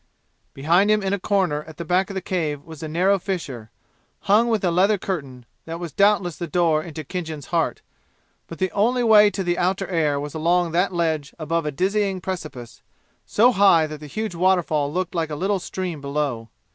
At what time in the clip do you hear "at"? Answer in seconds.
1.65-1.77